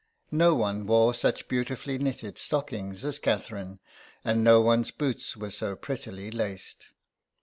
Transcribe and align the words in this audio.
No 0.31 0.55
one 0.55 0.87
wore 0.87 1.13
such 1.13 1.47
beautifully 1.47 1.99
knitted 1.99 2.39
stockings 2.39 3.05
as 3.05 3.19
Catherine, 3.19 3.77
and 4.25 4.43
no 4.43 4.59
one's 4.59 4.89
boots 4.89 5.37
were 5.37 5.51
so 5.51 5.75
prettily 5.75 6.31
laced. 6.31 6.87